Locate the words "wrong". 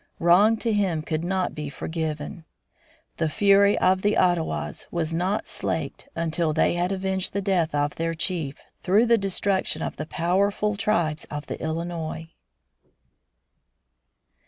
0.17-0.57